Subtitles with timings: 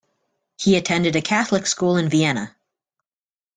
[0.57, 2.55] He attended a Catholic school in Vienna.